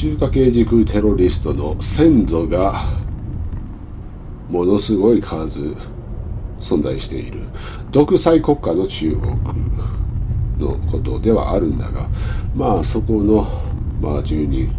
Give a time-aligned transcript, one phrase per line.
[0.00, 2.84] 中華系軸テロリストの先祖が
[4.48, 5.76] ものすごい数
[6.58, 7.40] 存在している。
[7.90, 9.36] 独裁国家の中国
[10.58, 12.08] のことではあるんだが
[12.54, 13.46] まあそこの、
[14.00, 14.74] まあ、住人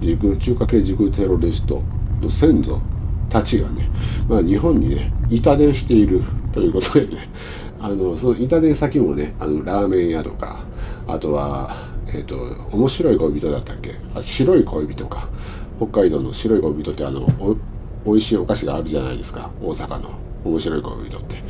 [0.00, 1.80] 軸中華系軸テロリスト
[2.20, 2.82] の先祖
[3.28, 3.88] たちがね、
[4.28, 6.20] まあ、日本にね板伝している
[6.52, 7.28] ということでね
[7.80, 10.64] あのその板伝先もねあのラーメン屋とか
[11.06, 12.36] あとはえっ、ー、と
[12.76, 13.94] 面白い恋人だったっけ？
[14.14, 15.28] あ白い恋人か。
[15.78, 17.56] 北海道の白い恋人ってあのお
[18.06, 19.50] 美味しいお菓子があるじゃないですか。
[19.60, 20.10] 大阪の。
[20.44, 21.42] 面白い恋人って。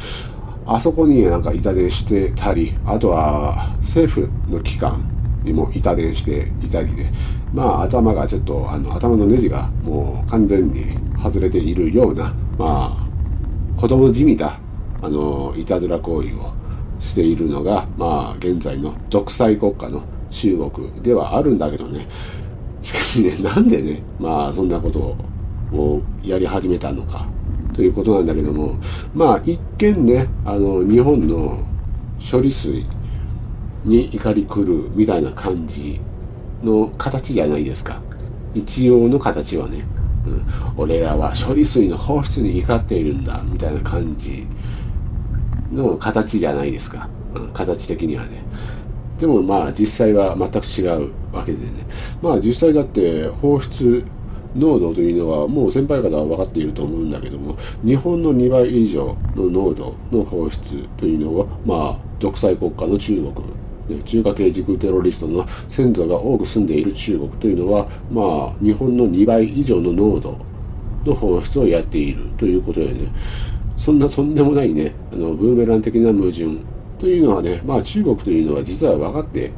[0.66, 5.04] あそこになんか板伝してたりあとは政府の機関
[5.44, 7.10] にも板伝していたりで、
[7.52, 13.06] まあ頭がちょっと、あの頭のネジがもう完全に外れているような、まあ
[13.78, 14.58] 子供じみた、
[15.02, 16.52] あの、いたずら行為を
[16.98, 20.02] しているのが、まあ現在の独裁国家の
[20.34, 22.08] 中国ではあるんだけどね、
[22.82, 25.16] しかしね、なんでね、まあそんなこと
[25.72, 27.26] をやり始めたのか
[27.72, 28.76] ということなんだけども、
[29.14, 31.60] まあ一見ね、あの日本の
[32.20, 32.84] 処理水
[33.84, 36.00] に怒り狂うみたいな感じ
[36.62, 38.00] の形じゃないですか。
[38.54, 39.84] 一応の形はね。
[40.26, 40.42] うん、
[40.78, 44.46] 俺らは処理水の放出に怒っているんだみたいな感じ
[45.70, 47.08] の形じゃないですか。
[47.34, 48.42] うん、形的にはね。
[49.18, 51.72] でもまあ実際は全く違うわけでね。
[52.20, 54.04] まあ実際だって放出
[54.56, 63.34] 濃度というのはもう先輩方は分かっていると思うんだけども日本の2倍以上の濃度の放出というのはまあ独裁国家の中国
[64.04, 70.38] 中華系軸テロリストの先祖が多く住んでいる中国というのは、まあ、日本の2倍以上の濃度
[71.04, 73.08] の放出をやっているということでね、
[73.76, 76.46] そんなとんでもないね、あのブーメラン的な矛盾
[76.98, 79.52] というのはね、まあ中国というのは実は分かって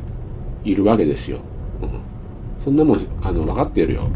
[0.65, 1.39] いるわけですよ。
[1.83, 1.91] うん、
[2.65, 4.09] そんなもんあの分かってるよ。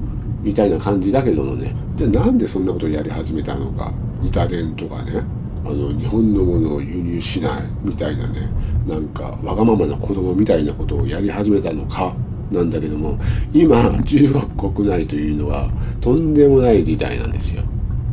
[0.43, 3.93] みたいな感じだけどもね、じゃあなんでそんなことをやり始めたのか、
[4.25, 5.23] 板伝とかね、
[5.65, 8.49] あの日本のものを輸入しないみたいなね。
[8.87, 12.15] なんかわがままな子供みたいなことをやり始めたのか。
[12.51, 13.19] なんだけども。
[13.53, 17.63] 今中国国内というのはとんでもない事態なんですよ。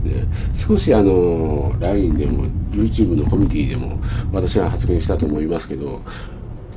[0.08, 4.00] ね、少しあの LINE でも YouTube のコミュニティでも
[4.32, 6.02] 私は発言したと思いますけど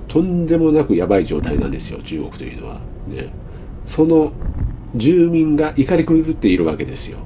[0.09, 2.81] とんでもなくやばい状態なんですよ中国というのは。
[3.09, 3.33] ね、
[3.87, 4.33] その
[4.95, 7.19] 住民が怒り狂っているわけですよ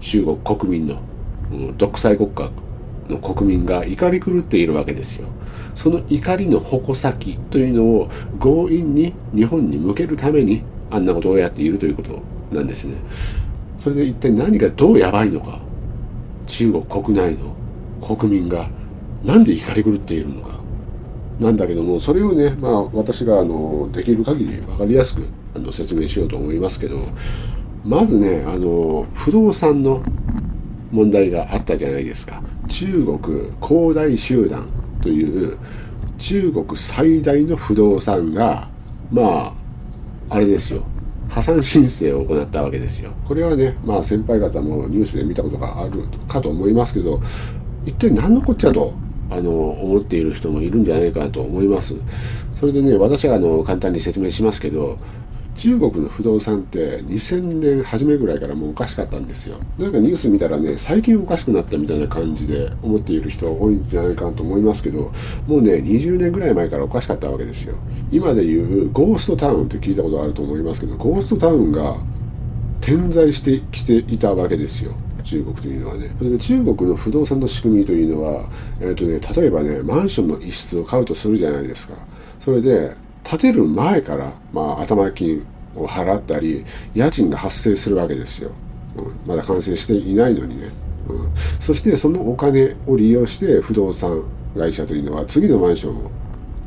[0.00, 1.00] 中国国民の、
[1.50, 2.50] うん、独裁国家
[3.08, 5.28] の国民が怒り狂っているわけですよ。
[5.74, 12.22] その怒りの矛先というのを強引に日本に向けるためにあんなことをやっているということ
[12.52, 12.96] なんですね。
[13.82, 15.60] それで一体何がどうやばいのか
[16.46, 17.56] 中国国内の
[18.00, 18.68] 国民が
[19.24, 20.60] なんで怒り狂っているのか。
[21.40, 25.22] なんだけどもそれをねまあ私があのできる限り分かりやすく
[25.56, 26.98] あの説明しようと思いますけど
[27.84, 30.02] まずねあの不動産の
[30.92, 32.40] 問題があったじゃないですか。
[32.68, 33.18] 中国
[33.60, 34.68] 恒大集団
[35.00, 35.58] という
[36.18, 38.68] 中国最大の不動産が
[39.10, 39.52] ま
[40.30, 40.84] ああれですよ。
[41.32, 43.10] 破産申請を行ったわけですよ。
[43.26, 47.20] これはねまあ先輩方もニュースで見たことがあるかと思いますけど
[47.86, 48.92] 一体何のこっちゃと
[49.30, 51.94] あの思っている人もいるんじゃないかと思います。
[52.60, 54.98] それでね私はあの簡単に説明しますけど
[55.56, 65.12] 中国の不動産って2000年初めぐらいからもうおかしかったんですよなんかニュース見たらね最近おかしくなったみたいな感じで思っている人多いんじゃないかなと思いますけど
[65.46, 67.76] もうね20年ぐらい前からおかしかったわけですよ
[68.10, 71.96] 今でいうゴーストタウンって聞いたことあると思いますけどゴーストタウンが
[72.80, 76.10] 点在してきていたわけですよ中国というのはね。
[76.18, 78.44] それで中国の不動産の仕組みというのは、
[78.80, 81.94] えーとね、例えばね、マンションの一室を買うとするじゃないですか。
[82.40, 88.50] それで、建てる前から、まあ、頭金を払ったり、家賃が発生するわけですよ。
[88.96, 90.68] うん、まだ完成していないのにね。
[91.08, 91.28] うん、
[91.60, 94.22] そしてそのお金を利用して不動産
[94.56, 96.10] 会社というのは次のマンションを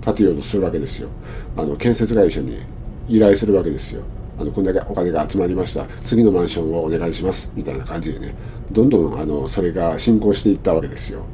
[0.01, 1.09] 建てようとするわけですよ。
[1.55, 2.59] あの建設会社に
[3.07, 4.03] 依頼するわけですよ。
[4.37, 8.35] あのこんだけお金が集まりました次のマンションをお願いしますみたいな感じでね
[8.72, 11.25] どんどんあのそれが進行していったわけですよ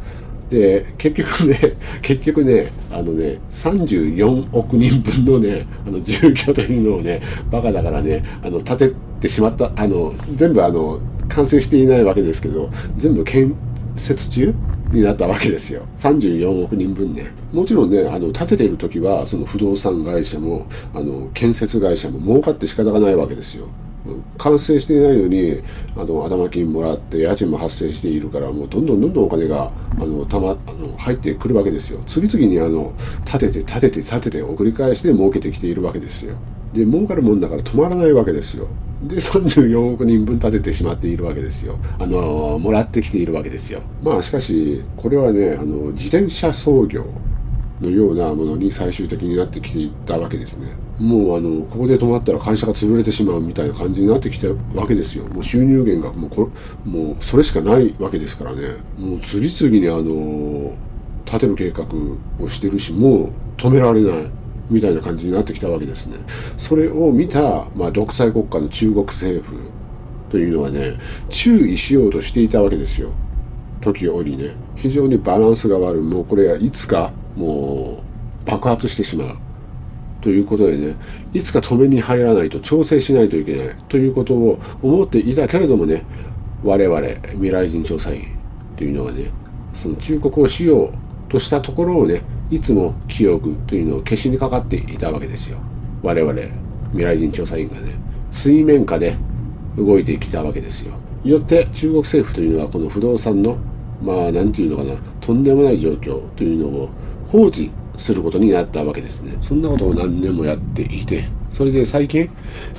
[0.52, 11.00] で、結局ね、 結局ね、あのね、34億人分のね、あの、住居というのをね、バカだからね、あの、建ててしまった、あの、全部あの、
[11.30, 13.56] 完成していないわけですけど、全部建
[13.96, 14.54] 設中
[14.92, 15.84] になったわけですよ。
[15.98, 17.32] 34億人分ね。
[17.54, 23.68] もちろんね、あの、建てている時は、その不動産会社も、あの、建設会社も儲かって仕方がないわけですよ。
[24.38, 25.62] 完成していないのに
[25.96, 32.02] あの頭金もらって家賃も発生しているからもうどんどんどんどんお金があのたまあの入ってくるわけですよ。
[32.08, 32.94] 次々にあの
[33.26, 36.36] 建てて建てて建ててを繰り返して儲けてきているわけですよ。
[36.74, 38.68] で儲かるもんだから止まらないわけですよ。
[39.04, 41.78] で34億人分立ててしまっているわけですよ。
[42.00, 43.82] あのもらってきているわけですよ。
[44.04, 47.06] まあしかしこれはねあの自転車操業
[47.82, 50.68] のようなものに最終的になってきていったわけですね。
[51.02, 54.48] もうあのここで止まったら会社が潰れてしまうみたいな感じになってきた
[54.80, 56.50] わけですよもう収入源がもうこ
[56.86, 60.78] もうそれしかないわけですからねもう次々にあの
[61.26, 61.86] 立てる計画
[62.44, 64.32] をしてるしもう止められない
[64.70, 66.18] みたいな感じになってきたわけですね。
[66.58, 69.58] それを見た、まあ、独裁国家の中国政府
[70.30, 70.94] というのはね、
[71.30, 73.12] 注意しようとしていたわけですよ。
[73.82, 74.56] 時折ね。
[74.78, 76.02] 非常にバランスが悪い。
[76.02, 78.02] もうこれはいつかも
[78.46, 79.51] う爆発してしまう。
[80.22, 80.96] ということでね、
[81.34, 86.04] いつか止めに入らないと調整しないといけないということを思っていたけれどもね、
[86.64, 87.02] 我々
[87.34, 88.28] 未来人調査員
[88.78, 89.32] というのはね、
[89.74, 90.92] その忠告をしよう
[91.32, 92.22] としたところをね、
[92.52, 95.58] いつも記憶というのを消しにかかっていたわけですよ。
[96.04, 96.34] 我々、
[96.92, 97.96] 未来人調査員がね、
[98.32, 99.16] 水面下で
[99.78, 100.94] 動いてきたわけですよ。
[101.24, 103.58] よって中国政府というのはこの不動産の、
[104.04, 106.90] まあ、なんていうのかな、とんでもない状況というのを
[107.32, 107.72] 放置
[108.02, 109.38] することになったわけですね。
[109.42, 112.30] そんなことを何年もやっていて、それで最近、えっ、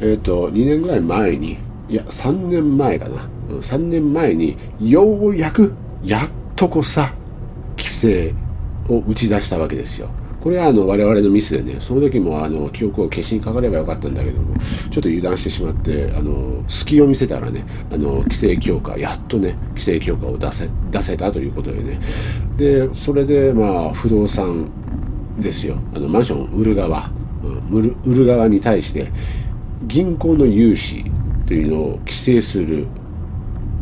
[0.01, 1.59] ー、と、2年ぐらい前に、
[1.89, 3.29] いや、3年前かな。
[3.61, 7.15] 3年前に、ようやく、やっとこさ、
[7.77, 8.35] 規制
[8.89, 10.09] を打ち出したわけですよ。
[10.43, 14.57] これはあの我々のミスでね、その時もあの記憶を消しにかかればよかったんだけども、
[14.91, 22.01] ちょっと油断してしまって、あの隙を見せたらね、あの規制強化、やっとね、規制強化を出せ出せたということでね、
[22.57, 24.69] で、それでまあ不動産
[25.38, 27.11] ですよ、あのマンションを売る側、
[27.70, 29.11] うん、売る側に対して、
[29.87, 31.05] 銀行の融資
[31.46, 32.87] というのを規制する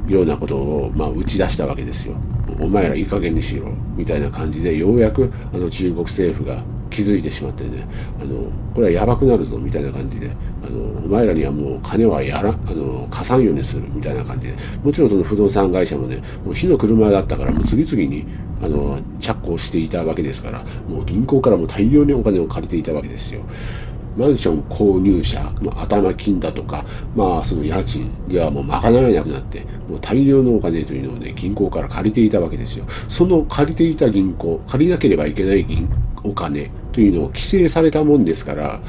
[0.08, 2.16] ようなことを、まあ、打ち出したわけですよ。
[2.58, 3.68] お前らいい加減にしろ。
[3.96, 7.86] みたいな感じでようやくあの中国政府が気づいてしまってね
[8.20, 10.30] あのこれはやばくなるぞみたいな感じで
[10.62, 18.26] あのお前らにはもう金はやらあの貸さんようにするみたいな感じでもちろんその不動産会社もねもう火の車だったからもう次々に
[18.62, 23.42] あの着工していたわけですからもう銀行からも大量にお金を借りていたわけですよ。
[24.16, 26.84] マンション購入者の頭金だとか、
[27.14, 32.84] まあその家賃ではもう賄えなくなって、もう大量のお金というのをね、銀行から借りていたわけですよ。
[33.08, 35.88] その借りていた銀行、借りなければいけない銀
[36.24, 38.80] お金というのを規制されたもんですから、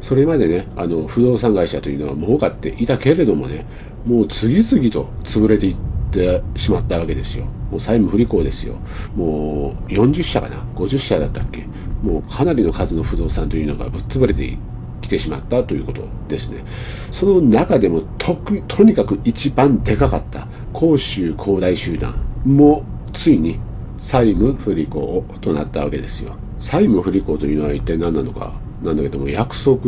[0.00, 3.66] それまでね、あの不動産会社というのは儲かっていたけれどもね、
[4.06, 5.76] もう次々と潰れていっ
[6.10, 7.46] てしまったわけですよ。
[7.70, 8.76] もう債務不履行ですよ。
[9.14, 11.66] もう40社かな ?50 社だったっけ
[12.02, 14.56] もうかなりの数の不動産というのがぶっ潰れて
[15.02, 16.64] きてしまったということですね。
[17.10, 18.34] その中でもと
[18.66, 23.58] とにかく一番でかかった広州恒大集団もついに
[23.98, 26.34] 債務不履行となったわけですよ。
[26.58, 28.52] 債務不履行というのは一体何なのか
[28.82, 29.80] なんだけども約束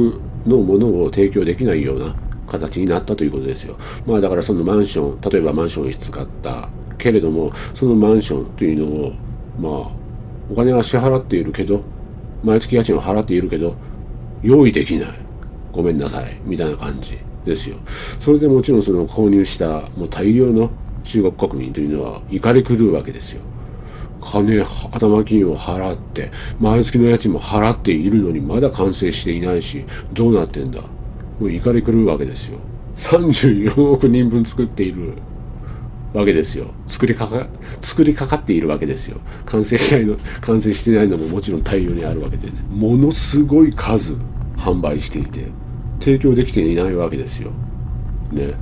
[0.47, 2.15] のものを提供できないような
[2.47, 3.77] 形になったということですよ。
[4.07, 6.69] まあだからそのマンション、例えばマンションを室買った
[6.99, 9.13] けれども、そのマンションというのを、
[9.59, 9.93] まあ、
[10.51, 11.83] お金は支払っているけど、
[12.43, 13.77] 毎月家賃を払っているけど、
[14.43, 15.09] 用意できない。
[15.73, 16.41] ごめんなさい。
[16.45, 17.77] みたいな感じですよ。
[18.19, 20.71] それでもちろんその購入したもう大量の
[21.05, 23.43] 中国国民というのは怒り狂うわけですよ。
[24.21, 30.81] 金、頭金を払って、毎月の家賃も払っているのにまだ完成していないし、どうなってんだ？
[30.81, 32.59] もう怒り狂うわけですよ。
[32.97, 35.15] 34億人分作っている
[36.13, 36.67] わけですよ。
[36.87, 37.47] 作りかか、
[37.81, 39.19] 作りかかっているわけですよ。
[39.47, 42.53] 完成しないの、完成してないのももちろん大量にあるわけでね。
[42.71, 44.15] ものすごい数
[44.57, 45.47] 販売していて、
[46.01, 47.51] 提供できていないわけですよ。
[48.33, 48.55] ね。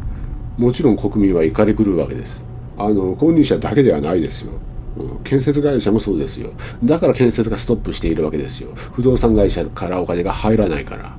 [0.56, 2.44] もちろん国民は怒り狂うわけです。
[2.76, 4.52] あの、購入者だけではないですよ。
[5.24, 6.50] 建設会社もそうですよ。
[6.84, 8.70] だから建設がストップしているわけですよ。
[8.74, 11.16] 不動産会社からお金が入らないから、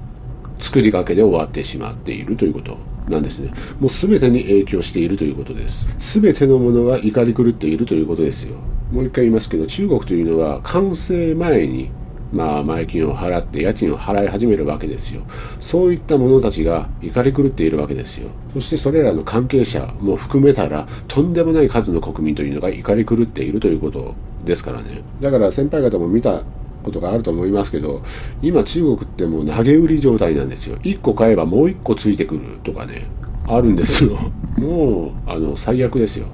[0.60, 2.78] 作りかけで終わってしまっているということ。
[3.10, 3.52] なんですね。
[3.80, 5.90] もう全てに影響しているということです。
[6.22, 8.56] 全てのものが怒り狂っているということですよ。
[8.92, 11.90] もう一回言いますけど、中国というのは完成前に
[12.32, 15.22] まあ、前金を払って家賃を払い始めるわけですよ。
[15.60, 18.30] そういった者たちが怒り狂っているわけですよ。
[18.54, 25.02] そしてそれらの関係者も含めたら、とんでもない数の国民というのが怒り狂っているということですからね。
[25.20, 26.44] だから先輩方も見た
[26.84, 28.02] ことがあると思いますけど、
[28.42, 30.78] 今中国ってもう投げ売り状態なんですよ。
[30.78, 33.08] 1個買えばもう1個ついてくるとかね、
[33.48, 34.18] あるんですよ。
[34.58, 36.28] もう、あの、最悪ですよ。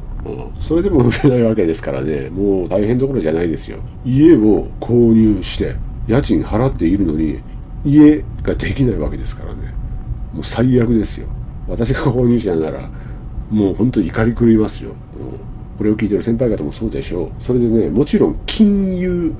[0.59, 3.77] それでも売れないわけですからね、もう大変どころじゃないですよ。
[4.03, 5.75] 家を購入して、
[6.07, 7.39] 家賃払っているのに、
[7.83, 9.73] 家ができないわけですからね。
[10.33, 11.27] もう最悪ですよ。
[11.67, 12.89] 私が購入者なら、
[13.49, 14.91] もう本当に怒り狂いますよ。
[15.77, 17.29] これを聞いてる先輩方もそうでしょう。
[17.39, 19.33] それでね、もちろん金融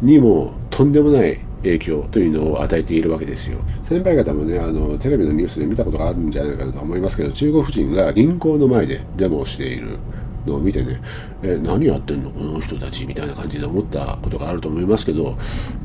[0.00, 3.58] にもとんでもない影響というのを与えているわけですよ。
[3.82, 9.98] 先輩方もね、あの、テレビのニュースで見たことがあるんじゃないかなと思いますけど、中国人が銀行の前でデモをしている
[10.46, 11.00] のを見てね、
[11.42, 15.36] え、何やってんのこの人たちみたいな感じで思ったことがあると思いますけど、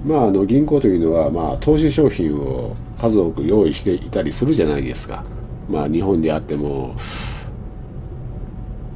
[0.06, 5.24] まあ、あの、銀行というのは、まあ、投資商品を数多く用意していたりするじゃないですか。
[5.70, 6.96] まあ、日本であっても、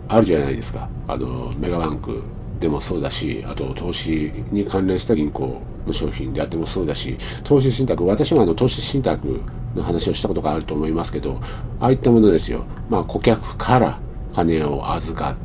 [0.07, 0.89] あるじゃないですか。
[1.07, 2.21] あの、メガバンク
[2.59, 9.41] でもそうだし、あと投資に関連した銀行の商品であってもそうだし、投資信託、私もあの投資信託
[9.75, 11.39] の話をしたことがあると思いますけど、
[11.79, 12.65] ああいったものですよ。
[12.89, 13.99] まあ顧客から
[14.33, 15.35] 金を預かっ、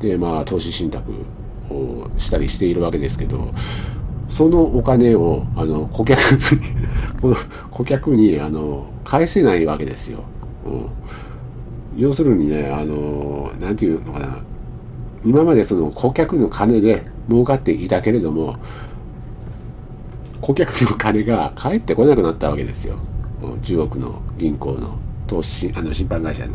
[0.00, 1.10] で、まあ投資信託
[1.70, 3.52] をしたりしているわけですけど、
[4.28, 7.36] そのお金を、あの、顧客に
[7.70, 10.20] 顧客に、あの、返せないわけですよ。
[10.64, 14.38] うん、要するにね、あの、なんていうのかな、
[15.24, 18.56] 今までその顧客の金で儲かっていたけれども、
[20.40, 22.96] 顧客の金が返ってこなくなったわけですよ。
[23.62, 26.54] 中国の銀行の投資、あの、審判会社の。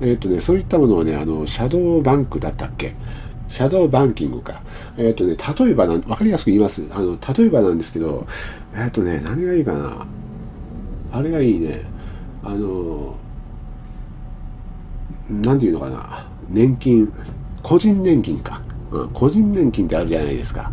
[0.00, 2.94] えっ、とね、そういったものをね、あの、シャドーバンクだったっけ？
[3.48, 4.60] シャドーバンキングか。
[4.96, 6.84] えっ、とね、例えばなん、わかりやすく言います？
[6.90, 8.26] あの、例えばなんですけど、
[8.74, 10.06] えっ、とね、何がいいかな？
[11.12, 11.82] あれがいいね。
[12.42, 13.16] あの、
[15.30, 16.26] なんていうのかな？
[16.48, 17.12] 年金、
[17.62, 18.60] 個人年金か。
[18.90, 20.70] うん、個人年金ってあるじゃないですか。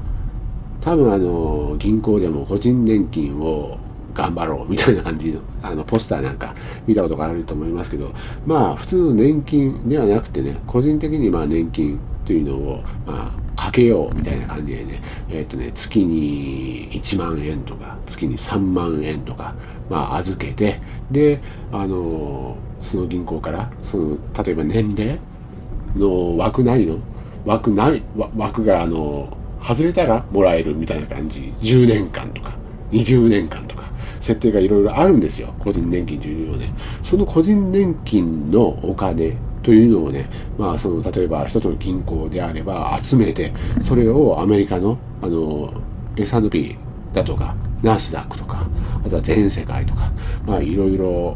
[0.82, 3.78] 多分あの、銀行でも個人年金を
[4.14, 6.54] 頑張ろうみたいな感じの、あの、ポスターなんか
[6.86, 8.12] 見たことがあると思いますけど、
[8.46, 19.56] まあ、普通の年金ではなくてね、個人的にまあ年金というのを、まあ、かけようみたいな感じでね、えっ、ー、とね、月に1万円とか、月に3万円とか、
[19.90, 20.80] まあ、預けて、
[21.12, 21.40] で、
[21.72, 25.20] あの、その銀行から、その、例えば年齢
[25.96, 27.00] の枠内の、
[27.46, 28.02] 枠ない、
[28.36, 31.54] 枠があの、外れたらもらえるみたいな感じ。
[31.62, 32.52] 10年間とか、
[32.92, 33.84] 20年間とか、
[34.24, 35.54] 設定がいろいろあるんですよ。
[35.60, 36.74] 個人年金というのをね。
[37.04, 43.52] その個人年金のお金というのをね、まあ、その、例えば一つの銀行であれば集めて、
[43.86, 45.74] それをアメリカの、あの、
[46.16, 46.78] S&P
[47.12, 48.66] だとか、ナスダックとか、
[49.06, 50.14] あとは全世界とか、
[50.48, 51.36] まあ、いろいろ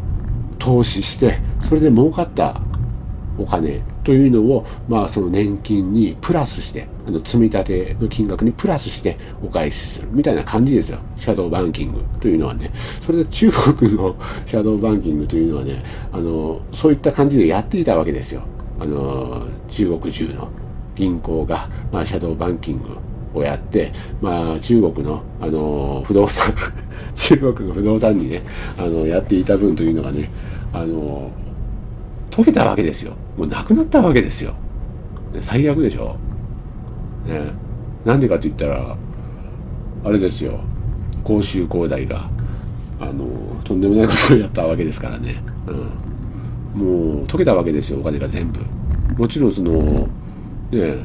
[0.57, 2.61] 投資して、それで儲かった
[3.37, 10.99] お金というのを、まあ、その年金にプラスして、あの積み立ての金額にプラスしてお返しするみたいな感じですよ。
[11.15, 12.69] シャドーバンキングというのはね。
[13.01, 18.41] それで中国の シャドーバンキングというのはね、あの、そういった感じでやっていたわけですよ。
[18.77, 20.49] あの、中国中の
[20.95, 22.81] 銀行が、まあ、シャドーバンキン
[23.33, 26.53] グをやって、まあ、中国の、あの、不動産
[27.15, 28.43] 中国の不動産にね、
[28.77, 30.29] あの、やっていた分というのがね、
[30.73, 31.31] あの、
[32.31, 33.13] 溶けたわけですよ。
[33.37, 34.53] もうなくなったわけですよ。
[35.39, 36.17] 最悪でしょ。
[37.27, 37.51] ね。
[38.05, 38.95] なんでかって言ったら、
[40.03, 40.59] あれですよ。
[41.23, 42.29] 公衆広大が、
[42.99, 43.25] あの、
[43.63, 45.35] とんでもないことをやったわけですからね。
[45.67, 46.81] うん。
[46.81, 48.59] もう溶けたわけですよ、お金が全部。
[49.17, 50.07] もちろんその、
[50.71, 50.95] ね、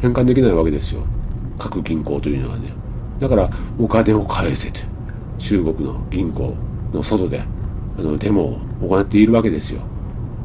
[0.00, 1.02] 返還できないわけですよ。
[1.58, 2.72] 各銀行というのはね。
[3.18, 4.80] だから、お金を返せて、
[5.38, 6.54] 中国の銀行
[6.92, 7.42] の外で、
[7.98, 9.80] あの、デモを行っているわけですよ。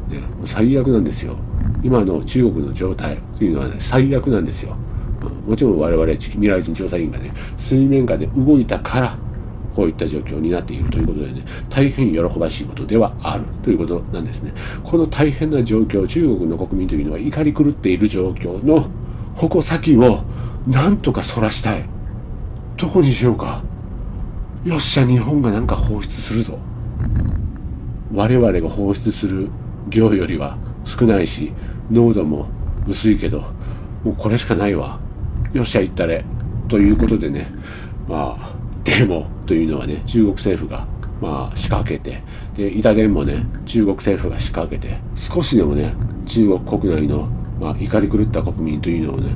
[0.08, 1.36] ね、最悪なんですよ。
[1.82, 4.76] 今の中国の状態というのは、ね、最悪なんですよ。
[5.50, 9.18] もちろん我々未来人調査員がね、水面下で動いたから、
[9.74, 14.52] こういった状況になっているということでね、大変喜ばしいことではあるということなんですね。
[14.84, 18.88] この大変な状況、中国の国民というのは怒り狂っている状況の
[19.34, 20.22] 矛先を
[20.68, 21.84] なんとかそらしたい。
[22.76, 23.64] どこにしようか。
[24.64, 26.60] よっしゃ、日本がなんか放出するぞ。
[28.14, 29.48] 我々が放出する
[29.88, 31.52] 量よりは少ないし、
[31.90, 32.46] 濃度も
[32.86, 33.40] 薄いけど、
[34.04, 35.00] もうこれしかないわ。
[35.52, 36.24] よっしゃ、行ったれ。
[36.68, 37.48] ということでね、
[38.08, 38.54] まあ、
[38.84, 40.86] デモというのはね、中国政府が、
[41.20, 42.22] まあ、仕掛けて、
[42.56, 45.92] で、板電もね、中国政府が仕掛けて、少しでもね、
[46.26, 47.28] 中国国内の、
[47.60, 49.30] まあ、怒り狂った国民というのをね、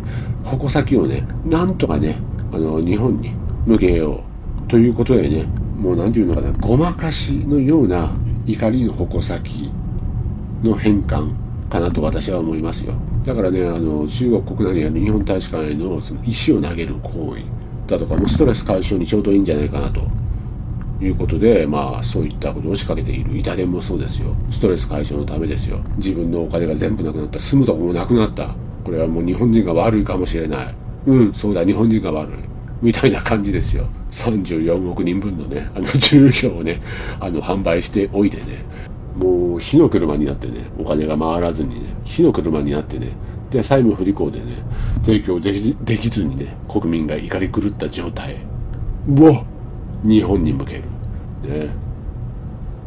[0.45, 2.17] 矛先をね、なんとかね、
[2.53, 3.33] あの、日本に
[3.67, 4.23] 向けよ
[4.67, 5.45] うということでね、
[5.77, 8.13] もう何て言うのかな、ごまかしのような
[8.47, 9.73] 怒りの矛先
[10.63, 11.44] の変換
[11.75, 12.95] かなと私は思いますよ。
[13.27, 17.43] だからね、あの、中国国内にある日本大使館へのその石を投げる行為
[17.89, 20.01] だとかもストレス解消にちょうどいいんじゃないかなと
[21.05, 23.37] いうことで、まあ、そういったことを仕掛けている。
[23.37, 24.37] 痛手もそうですよ。
[24.53, 25.81] ストレス解消のためですよ。
[25.97, 27.41] 自分のお金が全部なくなった。
[27.41, 28.55] 住むとこもなくなった。
[28.85, 30.75] これはもう日本人が悪いかもしれない。
[31.07, 32.33] うん、そうだ、日本人が悪い。
[32.81, 33.89] みたいな感じですよ。
[34.13, 36.81] 34億人分のね、あの住居をね、
[37.19, 38.65] あの、販売しておいてね、
[39.17, 43.13] もう火の車になってね、お金が回らずにね、火の車になってね、
[43.51, 44.47] で、債務不履行でね、
[45.05, 48.37] 提供できできずにね、国民が怒り狂った状態
[49.09, 49.45] を
[50.03, 50.83] 日本に向ける。
[51.43, 51.69] ね。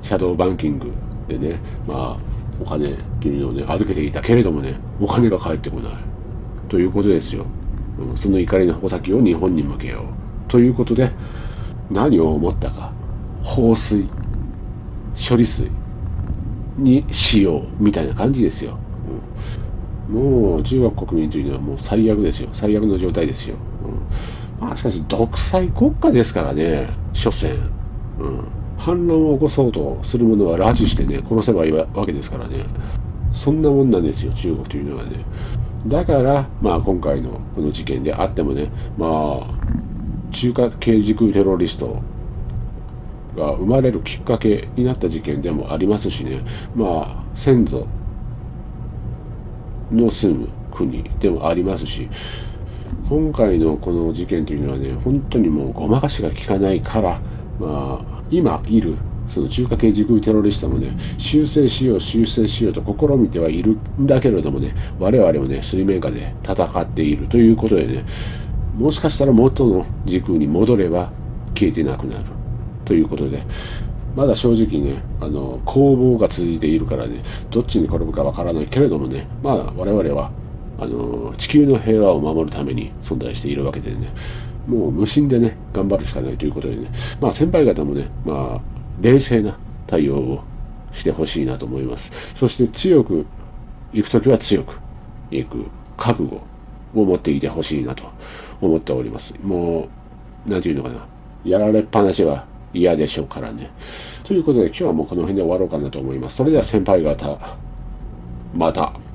[0.01, 0.91] シャドーバンキング
[1.27, 5.93] でね、まあ、お金っていうのね、預けていたけれどもね、お金が返ってこない。
[6.67, 7.45] ということですよ。
[8.15, 10.51] その怒りの矛先を日本に向けよう。
[10.51, 11.11] ということで、
[11.89, 12.91] 何を思ったか。
[13.43, 14.09] 放水、
[15.29, 15.69] 処理水
[16.77, 18.77] にしよう、みたいな感じですよ。
[20.09, 22.49] うん、もう中国国民というのはもう最悪ですよ。
[22.53, 23.55] 最悪の状態ですよ。
[24.59, 27.53] うん、まあしかし独裁国家ですからね、所詮。
[28.19, 32.63] うん反乱を起こそうとする者は拉致してね、殺せばいいわけですからね。
[33.33, 35.25] そんなもんなんですよ、中国というのはね。
[35.87, 39.47] だから、まあ今回のこの事件であってもね、まあ、
[40.31, 42.01] 中華系軸テロリスト
[43.37, 46.41] が生まれるきっかけになった事件でもありますしね、
[46.75, 47.87] まあ、先祖
[49.91, 52.09] の住む国でもありますし、
[53.07, 57.19] 今回のこの事件というのはね、本当にもうごまかしが効かないから、
[57.59, 68.05] まあ、今いるその中華系軸テロリストもね、修正しよう、修正しようと試みてはいるんだけれどもね、我々もね、水面下で戦っているということでね、
[68.77, 71.11] もしかしたら元の軸に戻れば
[71.53, 72.36] 消えてなくなる。
[72.87, 73.43] ということで、
[74.15, 80.31] まだ正直ね、あの、攻防が続いているからね、どっちに転ぶかわからないけれどもね、まあ我々は、
[80.79, 84.09] あの、地球の平和を守るために存在しているわけでね、
[84.67, 86.89] もう無心でね、頑張るしかないということでね、
[87.19, 88.61] まあ先輩方もね、まあ、
[89.01, 90.43] 冷静な対応を
[90.93, 92.11] してほしいなと思います。
[92.35, 93.25] そして強く
[93.93, 94.79] 行くときは強く
[95.29, 95.65] 行く
[95.97, 96.41] 覚悟
[96.95, 98.03] を持っていてほしいなと
[98.61, 99.35] 思っております。
[99.43, 99.87] も
[100.47, 101.05] う、なんていうのかな、
[101.45, 102.45] やられっぱなしは
[102.77, 103.69] 嫌でしょうからね。
[104.23, 106.37] ということで今日はもうこの辺で終わろうかなと思います。
[106.37, 107.37] それでは先輩方、
[108.53, 109.06] また。